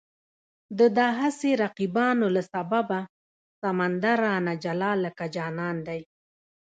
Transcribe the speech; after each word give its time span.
د 0.79 0.81
دا 0.97 1.07
هسې 1.21 1.49
رقیبانو 1.63 2.25
له 2.35 2.41
سببه، 2.53 2.99
سمندر 3.61 4.15
رانه 4.25 4.53
جلا 4.63 4.91
لکه 5.05 5.25
جانان 5.35 5.75
دی 5.87 6.01